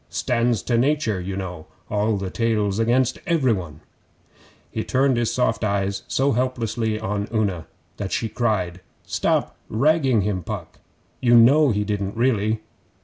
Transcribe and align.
Stands 0.09 0.63
to 0.63 0.79
nature 0.79 1.21
you 1.21 1.37
know 1.37 1.67
all 1.87 2.17
the 2.17 2.31
tales 2.31 2.79
against 2.79 3.19
every 3.27 3.53
one.' 3.53 3.81
He 4.71 4.83
turned 4.83 5.15
his 5.15 5.31
soft 5.31 5.63
eyes 5.63 6.01
so 6.07 6.31
helplessly 6.31 6.99
on 6.99 7.27
Una 7.31 7.67
that 7.97 8.11
she 8.11 8.27
cried, 8.27 8.81
'Stop 9.05 9.55
ragging 9.69 10.21
him, 10.21 10.41
Puck! 10.41 10.79
You 11.21 11.35
know 11.37 11.69
he 11.69 11.83
didn't 11.83 12.17
really. 12.17 12.61